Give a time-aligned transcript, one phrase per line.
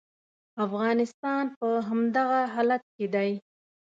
[0.65, 3.31] افغانستان په همدغه حالت کې دی.